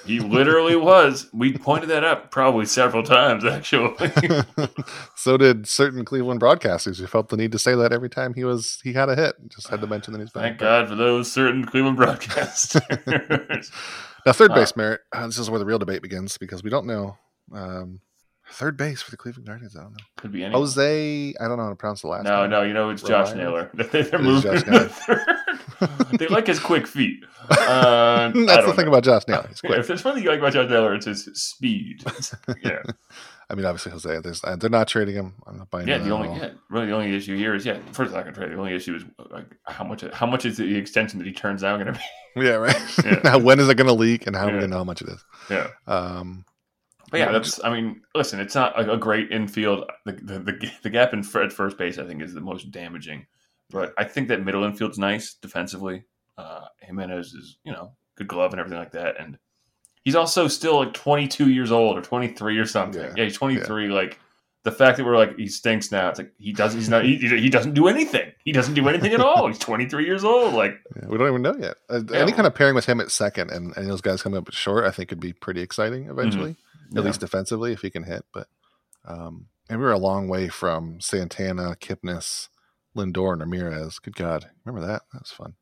[0.08, 1.30] He literally was.
[1.32, 4.12] We pointed that out probably several times, actually.
[5.16, 8.44] so did certain Cleveland broadcasters who felt the need to say that every time he
[8.44, 9.36] was he had a hit.
[9.50, 10.42] Just had to mention that he's back.
[10.44, 13.72] Thank God for those certain Cleveland broadcasters.
[14.26, 15.02] Now, third Uh, base Merritt.
[15.14, 17.18] Uh, this is where the real debate begins because we don't know.
[17.54, 18.02] Um,
[18.52, 19.76] third base for the Cleveland Guardians.
[19.76, 19.98] I don't know.
[20.18, 20.54] Could be any.
[20.54, 21.34] Jose.
[21.40, 22.24] I don't know how to pronounce the last.
[22.24, 22.50] no, name.
[22.50, 23.34] no, you know it's Josh.
[23.34, 23.70] Naylor.
[23.74, 25.38] They're moving Josh the third.
[26.20, 27.24] they like his quick feet.
[27.50, 28.92] Uh, That's the thing know.
[28.92, 29.48] about Josh Naylor.
[29.48, 29.80] He's quick.
[29.80, 32.04] If there's one thing you like about Josh Naylor, it's his speed.
[32.62, 32.82] yeah,
[33.50, 34.20] I mean, obviously Jose.
[34.20, 35.36] There's, uh, they're not trading him.
[35.46, 35.88] I'm not buying.
[35.88, 35.98] yeah.
[36.00, 38.52] The only, yeah, really, the only issue here is, yeah, first not gonna trade.
[38.52, 41.62] The only issue is like how much, how much is the extension that he turns
[41.62, 42.00] going to be?
[42.36, 42.76] Yeah, right.
[43.04, 43.22] Yeah.
[43.24, 45.08] now, when is it going to leak, and how do we know how much it
[45.08, 45.24] is?
[45.50, 45.70] Yeah.
[45.88, 46.46] Um,
[47.10, 47.64] But yeah, Yeah, that's.
[47.64, 49.90] I mean, listen, it's not a, a great infield.
[50.06, 53.26] The, the the the gap in at first base, I think, is the most damaging.
[53.70, 56.04] But I think that middle infield's nice defensively.
[56.38, 59.38] Uh, Giménez is, you know, good glove and everything like that, and
[60.04, 63.02] he's also still like 22 years old or 23 or something.
[63.02, 63.14] Yeah.
[63.18, 63.90] Yeah, he's 23.
[63.90, 64.20] Like
[64.64, 66.10] the fact that we're like he stinks now.
[66.10, 66.80] It's like he doesn't.
[66.80, 67.04] He's not.
[67.06, 68.32] He, he doesn't do anything.
[68.44, 69.48] He doesn't do anything at all.
[69.48, 70.54] He's 23 years old.
[70.54, 71.76] Like yeah, we don't even know yet.
[71.90, 72.20] Uh, Yeah.
[72.20, 74.54] Any kind of pairing with him at second, and, and those guys coming up at
[74.54, 76.52] short, I think could be pretty exciting eventually.
[76.52, 76.56] Yeah.
[76.96, 78.26] At least defensively if he can hit.
[78.34, 78.48] But
[79.06, 82.50] um, and we were a long way from Santana, Kipnis,
[82.96, 84.00] Lindor, and Ramirez.
[84.00, 85.04] Good God, remember that?
[85.14, 85.56] That was fun.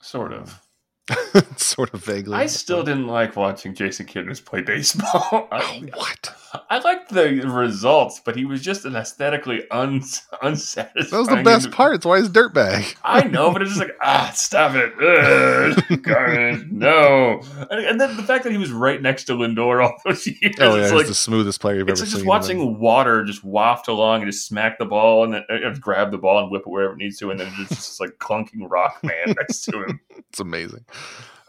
[0.00, 0.60] sort of.
[1.56, 2.34] sort of vaguely.
[2.36, 5.48] I still didn't like watching Jason Kipnis play baseball.
[5.52, 6.34] I, what?
[6.70, 10.02] I liked the results, but he was just an aesthetically un,
[10.42, 11.10] unsatisfying.
[11.10, 11.96] That was the best part.
[11.96, 12.96] It's why he's dirtbag.
[13.04, 17.40] I know, but it's just like ah, stop it, Ugh, garbage, no.
[17.70, 20.54] And, and then the fact that he was right next to Lindor all those years,
[20.60, 22.26] Oh yeah, it's like the smoothest player you've it's ever like just seen.
[22.26, 26.18] watching water just waft along and just smack the ball and then uh, grab the
[26.18, 28.98] ball and whip it wherever it needs to, and then there's just like clunking rock
[29.02, 30.00] man next to him.
[30.30, 30.84] It's amazing.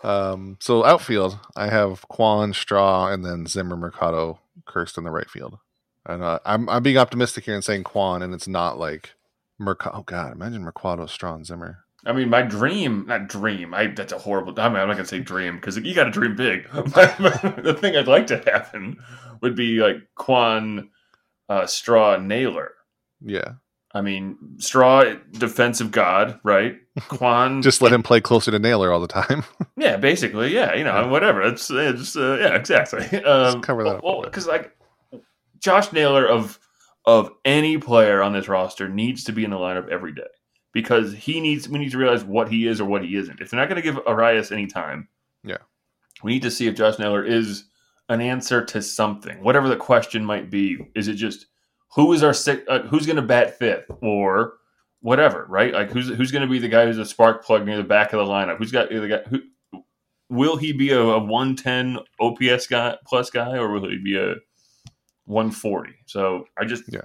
[0.03, 5.29] Um, so outfield, I have Kwan, Straw, and then Zimmer, Mercado, Kirst in the right
[5.29, 5.57] field.
[6.05, 9.15] And uh, I'm I'm being optimistic here and saying Kwan, and it's not like
[9.59, 9.97] Mercado.
[9.97, 11.79] Oh God, imagine Mercado, Straw, and Zimmer.
[12.05, 15.05] I mean, my dream, not dream, I that's a horrible, I mean, I'm not to
[15.05, 16.67] say dream because you got to dream big.
[16.73, 18.97] The thing I'd like to happen
[19.41, 20.89] would be like Kwan,
[21.49, 22.71] uh, Straw, Naylor.
[23.19, 23.53] Yeah,
[23.93, 26.77] I mean, Straw, defensive god, right?
[27.07, 29.43] Kwan, just let him play closer to Naylor all the time.
[29.77, 31.07] yeah, basically, yeah, you know, Yeah.
[31.07, 31.41] whatever.
[31.41, 33.19] It's, it's uh, yeah, exactly.
[33.23, 34.75] Um, cover that Well, because like
[35.59, 36.59] Josh Naylor of
[37.05, 40.27] of any player on this roster needs to be in the lineup every day
[40.73, 43.39] because he needs we need to realize what he is or what he isn't.
[43.39, 45.07] If they're not going to give Arias any time,
[45.45, 45.57] Yeah.
[46.23, 47.63] we need to see if Josh Naylor is
[48.09, 50.77] an answer to something, whatever the question might be.
[50.95, 51.45] Is it just
[51.95, 54.53] who is our sick, uh, who's going to bat fifth or
[55.01, 55.73] whatever, right?
[55.73, 58.13] Like who's who's going to be the guy who's a spark plug near the back
[58.13, 58.57] of the lineup?
[58.57, 59.41] Who's got the guy who
[60.29, 64.35] will he be a, a 110 OPS guy plus guy or will he be a
[65.25, 65.93] 140?
[66.05, 67.01] So I just Yeah.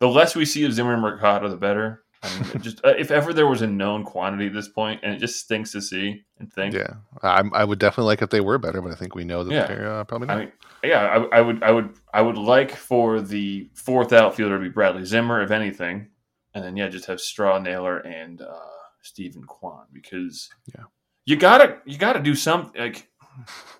[0.00, 2.04] the less we see of Zimmer and Mercado, the better.
[2.22, 5.12] I mean, just uh, if ever there was a known quantity at this point, and
[5.14, 6.74] it just stinks to see and think.
[6.74, 9.44] Yeah, I, I would definitely like if they were better, but I think we know
[9.44, 9.66] that Yeah.
[9.66, 10.40] they're uh, probably I not.
[10.40, 10.52] mean,
[10.82, 14.68] yeah, I, I would, I would, I would like for the fourth outfielder to be
[14.68, 16.08] Bradley Zimmer, if anything,
[16.54, 18.54] and then yeah, just have Straw Naylor and uh,
[19.02, 20.84] Steven Kwan because Yeah.
[21.24, 23.08] you gotta, you gotta do something like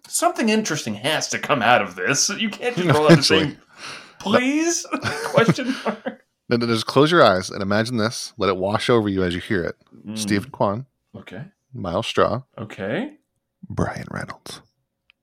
[0.07, 2.29] something interesting has to come out of this.
[2.29, 3.59] You can't just roll out the same.
[4.21, 4.87] Please?
[5.25, 6.25] Question mark.
[6.49, 8.33] Then just close your eyes and imagine this.
[8.39, 9.77] Let it wash over you as you hear it.
[10.07, 11.45] Mm, Steven Kwan, Okay.
[11.75, 13.13] Myles Straw, Okay.
[13.69, 14.63] Bryan Reynolds,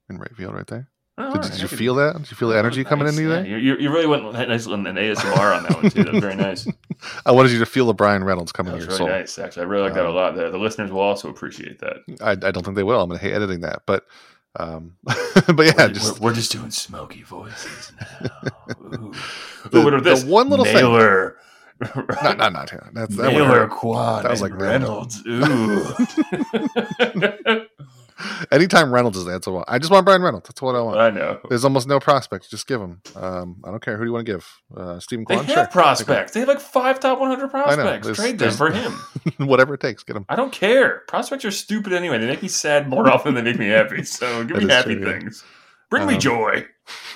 [0.10, 0.90] in right field, right there.
[1.18, 2.18] All Did, right, did I you could- feel that?
[2.18, 3.42] Did you feel the energy coming Nice, into you yeah.
[3.42, 3.48] there?
[3.48, 6.04] You, you, you really went nice on an ASMR on that one too.
[6.04, 6.68] That was very nice.
[7.26, 9.20] I wanted you to feel the Bryan Reynolds coming That to was your really soul.
[9.20, 9.40] nice.
[9.40, 10.36] Actually, I really like that a Um, lot.
[10.36, 11.98] The, the listeners will also appreciate that.
[12.22, 13.02] I, I don't think they will.
[13.02, 14.04] I'm going to hate editing that, but
[14.58, 17.91] um, but yeah, we're, just we're, we're just doing smoky voices
[18.22, 18.30] now.
[19.72, 21.38] The- what about the one little thing- Naylor.
[22.24, 22.72] not not not.
[22.94, 23.68] That's that Naylor.
[23.68, 24.24] Quad.
[24.24, 25.22] That was like Reynolds.
[25.28, 25.86] Ooh.
[28.51, 30.47] Anytime Reynolds is there, that's I just want Bryan Reynolds.
[30.47, 30.97] That's what I want.
[30.99, 31.39] I know.
[31.49, 32.47] There's almost no prospects.
[32.47, 33.01] Just give him.
[33.15, 33.97] Um, I don't care.
[33.97, 34.47] Who do you want to give?
[34.75, 35.67] Uh, Steven They have Sure.
[35.67, 36.32] prospects.
[36.34, 38.12] They have like five top 100 prospects.
[38.17, 38.93] Trade them for him.
[39.47, 40.04] Whatever it takes.
[40.04, 40.25] Get him.
[40.30, 41.04] I don't care.
[41.08, 42.17] Prospects are stupid anyway.
[42.17, 44.04] They make me sad more often than they make me happy.
[44.04, 45.19] So give me happy true, yeah.
[45.19, 45.43] things.
[45.89, 46.65] Bring me Um, joy.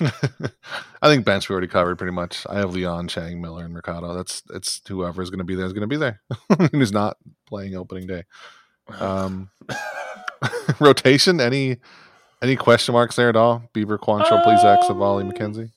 [1.02, 2.46] I think bench we already covered pretty much.
[2.48, 4.14] I have Leon, Chang, Miller, and Mercado.
[4.14, 6.20] That's it's whoever is going to be there is going to be there.
[6.72, 8.24] Who's not playing opening day?
[8.98, 9.50] Um,
[10.80, 11.40] rotation.
[11.40, 11.78] Any
[12.42, 13.62] any question marks there at all?
[13.74, 15.70] Bieber, Quancho, Plesac, Civale, Um, McKenzie.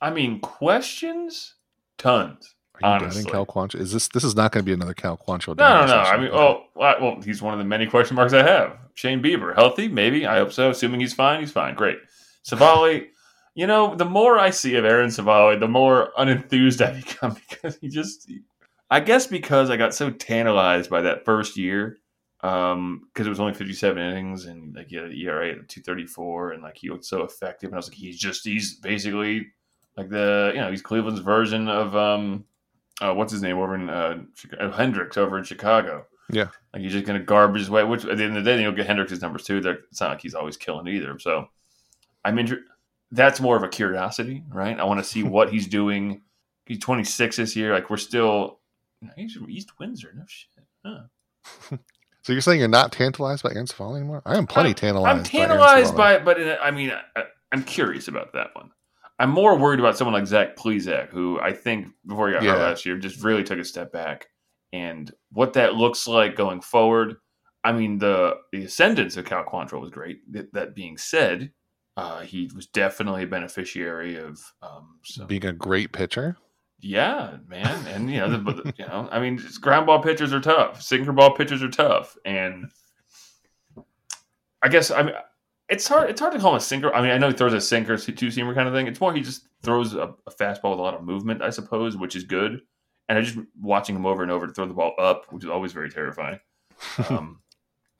[0.00, 1.54] I mean, questions?
[1.98, 2.54] Tons.
[2.74, 3.24] Are you honestly.
[3.30, 3.76] Cal Quancho?
[3.76, 5.56] Is this this is not going to be another Cal Quancho?
[5.56, 5.96] No, no, no.
[5.98, 6.36] I mean, Okay.
[6.36, 8.76] oh, well, well, he's one of the many question marks I have.
[8.94, 9.88] Shane Bieber, healthy?
[9.88, 10.26] Maybe.
[10.26, 10.70] I hope so.
[10.70, 11.74] Assuming he's fine, he's fine.
[11.74, 11.98] Great.
[12.44, 13.06] Civale,
[13.54, 17.78] you know, the more I see of Aaron Civale, the more unenthused I become because
[17.80, 18.30] he just,
[18.90, 21.98] I guess because I got so tantalized by that first year,
[22.42, 26.52] um, because it was only 57 innings and like he had an ERA at 234
[26.52, 27.68] and like he looked so effective.
[27.68, 29.46] And I was like, he's just, he's basically
[29.96, 32.44] like the, you know, he's Cleveland's version of, um,
[33.00, 36.06] uh, what's his name over in uh, Chicago, Hendricks over in Chicago.
[36.30, 36.48] Yeah.
[36.72, 37.84] Like he's just going to garbage his way.
[37.84, 39.60] Which at the end of the day, you'll get Hendricks' numbers too.
[39.60, 41.18] They're, it's not like he's always killing either.
[41.18, 41.48] So
[42.24, 42.64] I'm inter-
[43.10, 44.78] That's more of a curiosity, right?
[44.78, 46.22] I want to see what he's doing.
[46.66, 47.72] He's 26 this year.
[47.72, 48.60] Like we're still.
[49.16, 50.14] He's from East Windsor.
[50.16, 50.64] No shit.
[50.84, 51.76] Huh.
[52.22, 54.22] So you're saying you're not tantalized by Civale anymore?
[54.24, 55.18] I am plenty I'm- tantalized.
[55.18, 58.70] I'm tantalized by, by, it, but in, I mean, I, I'm curious about that one.
[59.18, 62.58] I'm more worried about someone like Zach Plesac, who I think before he got hurt
[62.58, 64.26] last year just really took a step back,
[64.72, 67.16] and what that looks like going forward.
[67.62, 70.20] I mean, the the ascendance of Cal Quantrill was great.
[70.32, 71.52] That, that being said,
[71.96, 76.36] uh, he was definitely a beneficiary of um, some being a great pitcher.
[76.82, 80.40] Yeah, man, and you know, the, but you know, I mean, ground ball pitchers are
[80.40, 80.82] tough.
[80.82, 82.70] Sinker ball pitchers are tough, and
[84.60, 85.14] I guess I mean,
[85.68, 86.10] it's hard.
[86.10, 86.92] It's hard to call him a sinker.
[86.92, 88.88] I mean, I know he throws a sinker, two seamer kind of thing.
[88.88, 91.96] It's more he just throws a, a fastball with a lot of movement, I suppose,
[91.96, 92.60] which is good.
[93.08, 95.50] And I just watching him over and over to throw the ball up, which is
[95.50, 96.40] always very terrifying.
[97.08, 97.40] Um,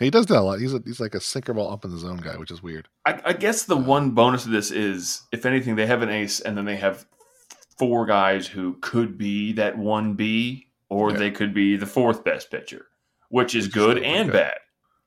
[0.00, 0.58] He does that a lot.
[0.58, 2.88] He's a, he's like a sinker ball up in the zone guy, which is weird.
[3.06, 6.40] I, I guess the one bonus of this is, if anything, they have an ace,
[6.40, 7.06] and then they have
[7.78, 11.16] four guys who could be that one B, or Yeah.
[11.18, 12.86] they could be the fourth best pitcher,
[13.28, 14.38] which is good and okay.
[14.38, 14.58] bad,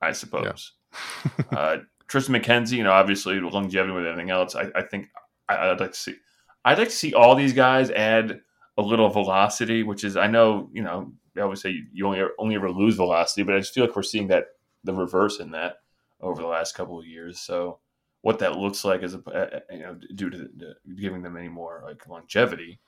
[0.02, 0.74] I suppose.
[1.52, 5.08] uh, Triston McKenzie, you know, obviously longevity with everything else, I, I think
[5.50, 6.16] I, I'd like to see.
[6.64, 8.42] I'd like to see all these guys add
[8.78, 12.22] a little velocity, which is I know you know they always say you, you only
[12.40, 14.48] only ever lose velocity, but I just feel like we're seeing that
[14.84, 15.78] the reverse in that
[16.22, 17.40] over the last couple of years.
[17.40, 17.80] So
[18.26, 21.84] what that looks like is a you know due to the, giving them any more
[21.86, 22.80] like longevity.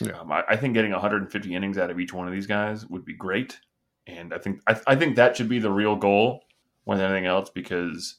[0.00, 0.20] Yeah.
[0.20, 3.04] Um, I, I think getting 150 innings out of each one of these guys would
[3.04, 3.58] be great,
[4.06, 6.44] and I think I, I think that should be the real goal
[6.86, 8.18] more than anything else because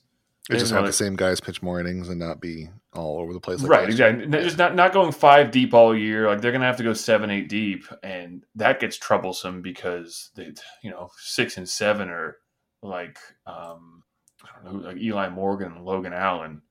[0.49, 3.39] They just have the same guys pitch more innings and not be all over the
[3.39, 3.61] place.
[3.61, 3.89] Like right, year.
[3.89, 4.27] exactly.
[4.27, 6.27] Just not not going five deep all year.
[6.27, 10.51] Like they're gonna have to go seven, eight deep, and that gets troublesome because they,
[10.83, 12.39] you know, six and seven are
[12.83, 14.03] like um,
[14.49, 16.61] I don't know, like Eli Morgan and Logan Allen,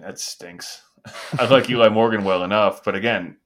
[0.00, 0.82] that stinks.
[1.38, 3.36] I like Eli Morgan well enough, but again,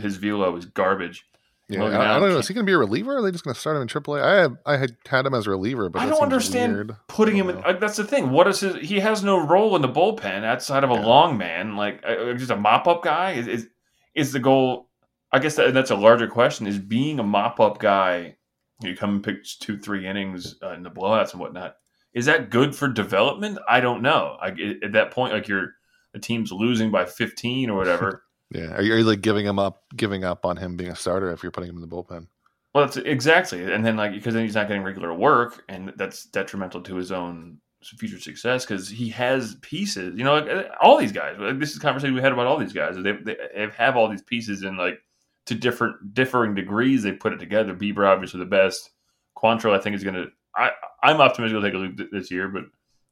[0.00, 1.24] his velo is garbage,
[1.68, 2.38] Yeah, Logan I, I don't know.
[2.38, 3.14] Is he going to be a reliever?
[3.14, 4.22] Or are they just going to start him in AAA?
[4.22, 6.96] I have, I had had him as a reliever, but I don't understand weird.
[7.08, 7.60] putting I him in.
[7.60, 8.30] Like, that's the thing.
[8.30, 8.76] What is his?
[8.76, 11.06] He has no role in the bullpen outside of a Yeah.
[11.06, 13.32] long man, like uh, just a mop up guy.
[13.32, 13.68] Is, is
[14.14, 14.88] is the goal?
[15.32, 16.66] I guess that, that's a larger question.
[16.66, 18.36] Is being a mop up guy?
[18.80, 21.76] You come and pitch two, three innings uh, in the blowouts and whatnot.
[22.14, 23.58] Is that good for development?
[23.68, 24.36] I don't know.
[24.40, 24.48] I,
[24.82, 25.74] at that point, like you're
[26.12, 28.24] the team's losing by 15 or whatever.
[28.50, 30.96] Yeah, are you, are you like giving him up, giving up on him being a
[30.96, 32.28] starter if you're putting him in the bullpen?
[32.74, 36.24] Well, that's exactly, and then like because then he's not getting regular work, and that's
[36.24, 40.16] detrimental to his own future success because he has pieces.
[40.16, 41.36] You know, like, uh, all these guys.
[41.38, 42.96] Like, this is a conversation we had about all these guys.
[42.96, 45.00] They, they, they have all these pieces and like
[45.46, 47.02] to different differing degrees.
[47.02, 47.74] They put it together.
[47.74, 48.90] Bieber obviously the best.
[49.36, 50.26] Quantrill, I think, is going to.
[50.58, 50.70] I
[51.02, 52.62] I'm optimistic we'll take a loop th- this year, but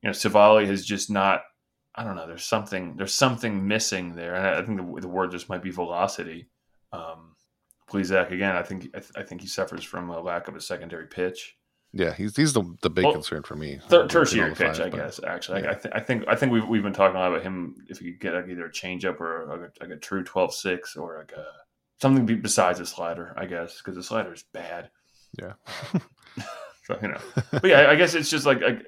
[0.02, 1.42] you know, Civale has just not.
[1.94, 2.26] I don't know.
[2.26, 2.96] There's something.
[2.96, 6.48] There's something missing there, and I, I think the, the word just might be velocity.
[6.92, 7.34] Um,
[8.02, 8.30] Zach.
[8.32, 8.56] again.
[8.56, 11.56] I think I, th- I think he suffers from a lack of a secondary pitch,
[11.92, 13.78] Yeah, he's he's the the big Well, concern for me.
[13.88, 15.20] Thir- tertiary pitch, I but- guess.
[15.26, 15.70] Actually, yeah.
[15.70, 17.76] I, th- I think I think we've we've been talking a lot about him.
[17.88, 21.18] If he could get like either a changeup or a, like a true 12-6 or
[21.20, 21.46] like a
[22.02, 24.90] something besides a slider, I guess, because the slider is bad.
[25.40, 25.52] Yeah.
[26.86, 27.20] so you know,
[27.52, 28.78] but yeah, I- guess it's just like I,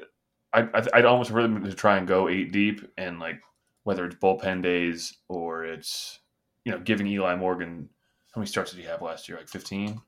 [0.53, 3.41] I I'd- almost prefer them to try and go eight deep and like
[3.85, 6.21] whether it's bullpen days or it's
[6.65, 7.89] you know giving Eli Morgan
[8.35, 9.39] how many starts did he have last year?
[9.39, 10.01] Like fifteen.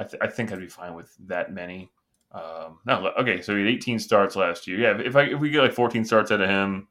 [0.00, 1.90] I, th- I think I'd be fine with that many.
[2.30, 4.78] Um, no, okay, so he had 18 starts last year.
[4.78, 6.86] Yeah, if I if we get like 14 starts out of him,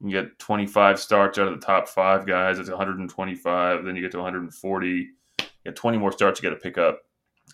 [0.00, 2.56] you get 25 starts out of the top five guys.
[2.58, 3.84] That's 125.
[3.84, 4.88] Then you get to 140.
[4.88, 5.06] You
[5.64, 7.00] get 20 more starts you got to pick up.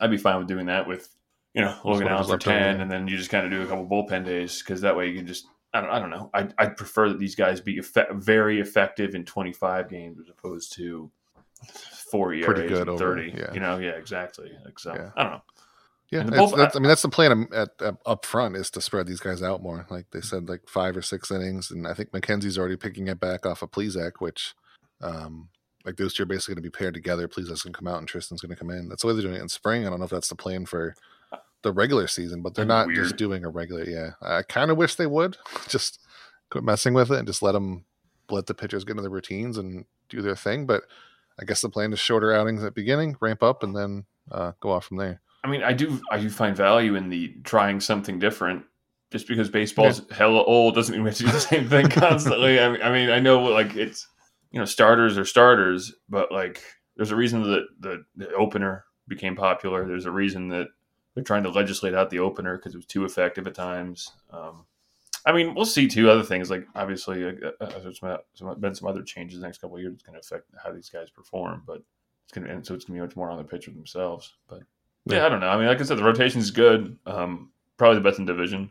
[0.01, 1.15] I'd be fine with doing that with
[1.59, 3.63] you know Logan Allen for left over, 10, and then you just kind of do
[3.63, 6.31] a couple bullpen days because that way you can just I don't I don't know.
[6.33, 10.73] I I'd prefer that these guys be effe- very effective in 25 games as opposed
[10.75, 11.11] to
[12.11, 13.35] four years, Pretty good over, 30.
[13.37, 13.53] yeah.
[13.53, 14.53] You know, yeah, exactly.
[14.65, 15.11] Like, so Yeah.
[15.17, 15.43] I don't know.
[16.11, 18.81] Yeah, that's, bullpen- that's, I mean that's the plan at, at up front is to
[18.81, 19.87] spread these guys out more.
[19.91, 23.21] Like they said, like five or six innings, and I think McKenzie's already picking it
[23.21, 24.55] back off of Plesac, which,
[25.03, 25.51] um,
[25.85, 27.29] like those two are basically going to be paired together.
[27.29, 28.89] Plesac's going to come out and Triston's going to come in.
[28.89, 29.87] That's the way they're doing it in spring.
[29.87, 30.95] I don't know if that's the plan for
[31.63, 33.85] the regular season, but they're not be just doing a regular.
[33.85, 35.37] Yeah, I kind of wish they would
[35.69, 36.01] just
[36.51, 37.85] quit messing with it and just let them
[38.31, 40.67] let the pitchers get into their routines and do their thing.
[40.67, 40.85] But
[41.41, 44.53] I guess the plan is shorter outings at the beginning, ramp up, and then uh,
[44.61, 45.21] go off from there.
[45.45, 48.65] I mean, I do I do find value in the trying something different.
[49.11, 52.61] Just because baseball's hella old doesn't mean we have to do the same thing constantly.
[52.61, 54.07] I mean, I mean, I know like it's
[54.51, 56.63] you know starters are starters, but like
[56.97, 59.87] there's a reason that the, the opener became popular.
[59.87, 60.67] There's a reason that
[61.19, 64.13] they're trying to legislate out the opener because it was too effective at times.
[64.31, 64.65] Um,
[65.27, 68.73] I mean, we'll see two Other things like obviously uh, uh, there's some, some, been
[68.77, 69.95] some other changes the next couple of years.
[69.95, 71.83] It's going to affect how these guys perform, but
[72.25, 74.35] it's going to and so it's going to be much more on the pitcher themselves.
[74.47, 74.61] But
[75.07, 75.27] yeah, Yeah.
[75.27, 75.49] I don't know.
[75.49, 76.97] I mean, like I said, the rotation is good.
[77.05, 78.71] Um, probably the best in division.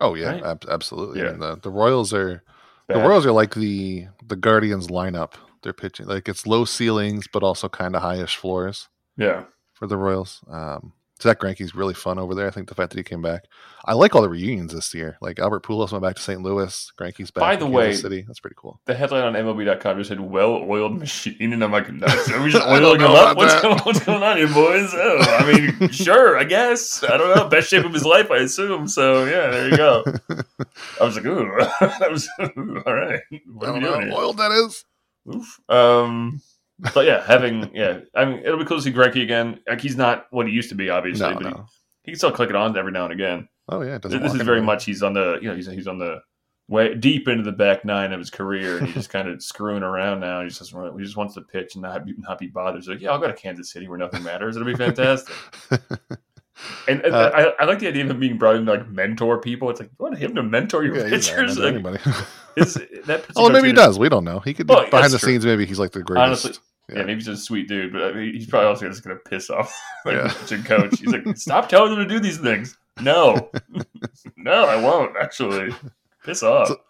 [0.00, 0.44] Oh yeah, Right?
[0.44, 1.20] ab- absolutely.
[1.20, 1.30] I Yeah.
[1.32, 2.44] mean, the the Royals are
[2.86, 5.32] the Royals are like the the Guardians lineup.
[5.62, 9.96] They're pitching like it's low ceilings but also kind of highish floors Yeah, for the
[9.96, 10.42] Royals.
[10.48, 10.92] Um,
[11.22, 12.46] Zach Greinke's really fun over there.
[12.46, 13.44] I think the fact that he came back.
[13.84, 15.16] I like all the reunions this year.
[15.20, 16.40] Like Albert Pujols went back to St.
[16.42, 16.92] Louis.
[17.00, 17.40] Greinke's back.
[17.40, 18.24] By in the Kansas way- City.
[18.26, 18.80] That's pretty cool.
[18.86, 22.30] the headline on MLB.com just said "well-oiled machine," and I'm like, "Nice.
[22.30, 23.36] Are we just oiling him up?
[23.36, 27.02] What's going, what's going on here, boys?" Oh, I mean, sure, I guess.
[27.04, 27.48] I don't know.
[27.48, 28.86] Best shape of his life, I assume.
[28.88, 30.04] So yeah, there you go.
[31.00, 33.20] I was like, "Ooh, that was ooh, all right."
[33.52, 34.84] What I don't know how oiled that is.
[35.32, 35.60] Oof.
[35.68, 36.40] Um,
[36.94, 39.60] but yeah, having yeah, I mean, it'll be cool to see Greinke again.
[39.68, 41.50] Like he's not what he used to be, obviously, No, but no.
[41.50, 41.56] he,
[42.04, 43.48] he can still click it on every now and again.
[43.68, 45.86] Oh yeah, it doesn't This is very much he's on the you know he's he's
[45.86, 46.20] on the
[46.68, 49.82] way deep into the back nine of his career, and he's just kind of screwing
[49.82, 50.42] around now.
[50.42, 52.80] He just doesn't, he just wants to pitch and not be, not be bothered.
[52.80, 54.56] He's like, yeah, I'll go to Kansas City where nothing matters.
[54.56, 55.34] It'll be fantastic.
[56.88, 58.88] And, and Uh, I, I like the idea of him being brought in to like
[58.88, 59.70] mentor people.
[59.70, 61.58] It's like you want him to mentor your yeah, pitchers.
[61.58, 61.98] Like, anybody.
[62.56, 62.74] is
[63.06, 63.98] that oh, maybe he does.
[63.98, 64.40] We don't know.
[64.40, 65.30] He could Well, behind the true.
[65.32, 65.44] scenes.
[65.46, 66.44] Maybe he's like the greatest.
[66.46, 67.02] Honestly, Yeah, Yeah.
[67.04, 69.50] maybe he's a sweet dude, but I mean, he's probably also just going to piss
[69.50, 69.72] off
[70.04, 70.28] like, Yeah.
[70.48, 70.98] the coach.
[70.98, 72.76] He's like, stop telling them to do these things.
[73.00, 73.50] No,
[74.36, 75.74] no, I won't actually.
[76.24, 76.68] Piss off.
[76.68, 76.80] So-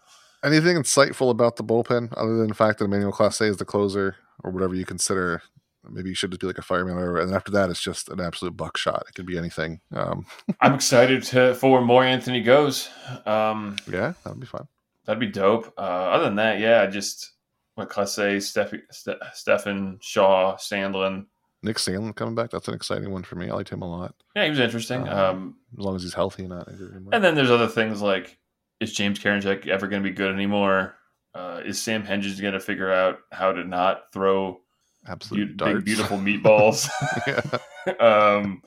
[0.45, 4.17] Anything insightful about the bullpen other than the fact that Emmanuel Clase is the closer
[4.43, 5.41] or whatever you consider?
[5.91, 8.21] Maybe you should just be like a fireman, or and after that, it's just an
[8.21, 9.05] absolute buckshot.
[9.09, 9.81] It could be anything.
[9.93, 10.27] Um,
[10.61, 12.89] I'm excited to, for more Anthony Gose.
[13.27, 14.69] Um, yeah, that'd be fun.
[15.05, 15.73] that'd be dope.
[15.77, 17.33] Uh, other than that, yeah, i just
[17.75, 21.27] what Clase, Steph, Ste- Stephan, Shaw, Sandlin.
[21.65, 22.51] Nick Sandlin coming back.
[22.51, 23.49] That's an exciting one for me.
[23.49, 24.15] I liked him a lot.
[24.37, 25.09] Yeah, he was interesting.
[25.09, 27.15] Um, Um, As long as he's healthy and not injured anymore.
[27.15, 28.37] and then there's other things like,
[28.81, 30.97] is James Karinchak ever going to be good anymore?
[31.35, 34.61] Uh, is Sam Hentges going to figure out how to not throw
[35.07, 36.89] Absolute Beau- big, beautiful meatballs.
[37.87, 37.95] yeah.
[38.01, 38.63] um,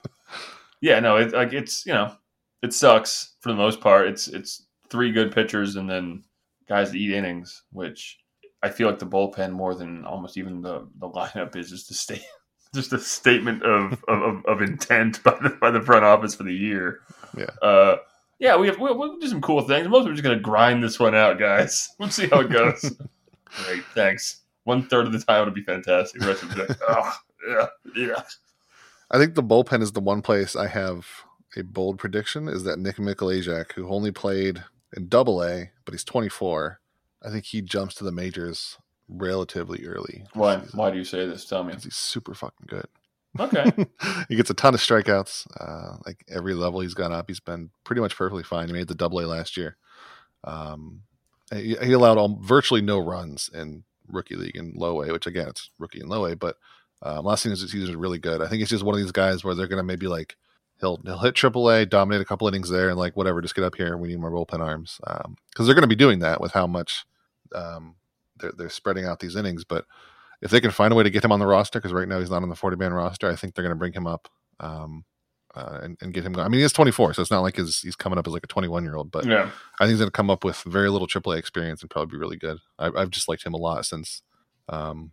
[0.81, 2.15] yeah, no, it like it's you know
[2.61, 4.07] it sucks for the most part.
[4.07, 6.23] It's it's three good pitchers and then
[6.67, 8.17] guys that eat innings, which
[8.61, 11.93] I feel like the bullpen more than almost even the the lineup is just a
[11.93, 12.25] state
[12.75, 16.53] just a statement of of, of, intent by the by the front office for the
[16.53, 16.99] year.
[17.37, 17.51] Yeah.
[17.61, 17.97] Uh,
[18.39, 19.87] yeah, we have we'll, we'll do some cool things.
[19.87, 21.89] Most of we're just gonna grind this one out, guys.
[21.99, 22.93] We'll see how it goes.
[23.45, 24.41] Great, thanks.
[24.65, 26.21] One third of the time it'll be fantastic.
[26.21, 28.23] The rest of the oh, yeah, yeah.
[29.09, 31.07] I think the bullpen is the one place I have
[31.55, 34.63] a bold prediction is that Nick Mikolajchak, who only played
[34.97, 36.79] in double A, but he's 24,
[37.23, 40.25] I think he jumps to the majors relatively early.
[40.33, 40.57] Why?
[40.73, 41.45] Why do you say this?
[41.45, 41.73] Tell me.
[41.73, 42.87] he's super fucking good.
[43.39, 43.71] Okay.
[44.29, 45.47] he gets a ton of strikeouts.
[45.59, 48.67] Uh, like every level he's gone up, he's been pretty much perfectly fine.
[48.67, 49.77] He made the double A last year.
[50.43, 51.01] Um,
[51.53, 55.47] he, he allowed all, virtually no runs in rookie league and low A, which again,
[55.47, 56.57] it's rookie and low A, but
[57.01, 58.41] um, last season he was really good.
[58.41, 60.35] I think it's just one of these guys where they're going to maybe like
[60.79, 63.63] he'll he'll hit triple A, dominate a couple innings there, and like whatever, just get
[63.63, 63.97] up here.
[63.97, 67.05] We need more bullpen arms because they're going to be doing that with how much
[67.53, 67.95] um,
[68.39, 69.85] they're they're spreading out these innings, but
[70.41, 72.19] if they can find a way to get him on the roster, because right now
[72.19, 74.27] he's not on the 40 man roster, I think they're going to bring him up
[74.59, 75.05] um,
[75.55, 76.45] uh, and, and, get him going.
[76.45, 78.47] I mean, he's 24, so it's not like his, he's coming up as like a
[78.47, 79.49] 21 year old, but yeah.
[79.79, 82.19] I think he's going to come up with very little AAA experience and probably be
[82.19, 82.57] really good.
[82.77, 84.21] I, I've just liked him a lot since,
[84.67, 85.11] um,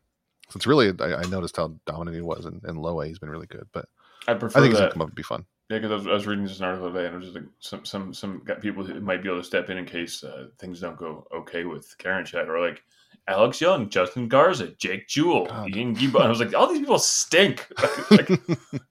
[0.50, 3.06] since really I, I noticed how dominant he was in, in low A.
[3.06, 3.86] He's been really good, but
[4.26, 5.46] I prefer I think he's going to come up and be fun.
[5.70, 7.36] Yeah, because I was, I was reading just an article today, and it was just
[7.36, 10.22] like some some some got people who might be able to step in in case
[10.22, 12.82] uh, things don't go okay with Karinchak, or like
[13.28, 15.74] Alex Young, Justin Garza, Jake Jewell, God.
[15.74, 16.16] Ian Gibaut.
[16.16, 17.68] And I was like, all these people stink.
[18.10, 18.28] like,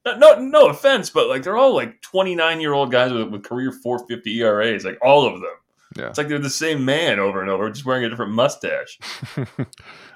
[0.06, 3.44] no, no offense, but like they're all like twenty nine year old guys with, with
[3.44, 5.52] career four fifty ERAs, like all of them.
[5.98, 6.08] Yeah.
[6.08, 8.98] It's like they're the same man over and over, just wearing a different mustache.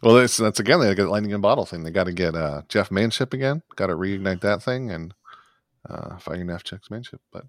[0.01, 1.83] well, that's, that's again, they got the lightning in a bottle thing.
[1.83, 5.13] They got to get uh, Jeff Manship again, got to reignite that thing and
[5.89, 7.19] uh, fighting Nefchek's Manship.
[7.31, 7.43] But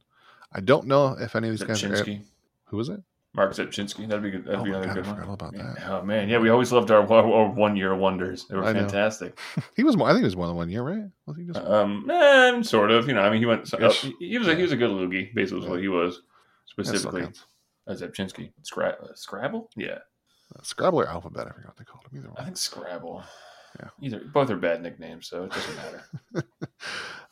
[0.52, 2.04] I don't know if any of these guys are.
[2.70, 3.00] Who was it?
[3.36, 4.44] Marc Rzepczynski, that'd be good.
[4.46, 5.14] That'd Oh be another God, I good one.
[5.16, 5.88] forgot all about that.
[5.90, 8.46] Oh man, yeah, we always loved our, our one year wonders.
[8.48, 9.38] They were I fantastic.
[9.76, 10.08] He was more.
[10.08, 11.04] I think he was more than one year, right?
[11.26, 11.58] Was he just?
[11.58, 13.06] Um, eh, sort of.
[13.06, 13.72] You know, I mean, he went.
[13.74, 15.34] Uh, he, was a he was a good loogie.
[15.34, 16.22] Basically, was what he was
[16.64, 17.28] specifically.
[17.86, 19.68] Uh, Zepchinski, Scra- uh, Scrabble.
[19.76, 19.98] Yeah,
[20.56, 21.46] Uh, Scrabble or Alphabet?
[21.46, 22.18] I forgot what they called him.
[22.18, 23.22] Either I think Scrabble.
[23.78, 23.88] Yeah.
[24.00, 26.02] either both are bad nicknames, so it doesn't matter.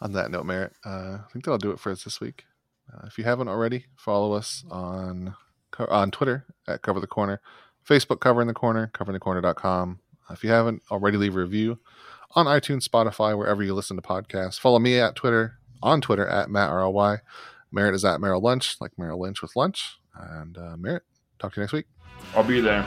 [0.03, 2.45] on that note, Merritt, uh, I think that'll do it for us this week.
[2.93, 5.35] Uh, if you haven't already, follow us on
[5.79, 7.41] on Twitter at Cover the Corner,
[7.87, 10.01] Facebook Covering the Corner, coveringthecorner.com.
[10.29, 11.79] Uh, if you haven't already, leave a review
[12.35, 14.59] on iTunes, Spotify, wherever you listen to podcasts.
[14.59, 17.21] Follow me at Twitter, on Twitter at Matt RLY.
[17.71, 19.99] Merritt is at Merrill Lunch, like Merrill Lynch with lunch.
[20.15, 21.03] And uh, Merritt,
[21.39, 21.87] talk to you next week.
[22.35, 22.85] I'll be there.